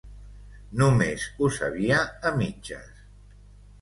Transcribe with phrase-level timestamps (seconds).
[0.83, 1.99] Només ho sabia
[2.31, 3.05] a mitges.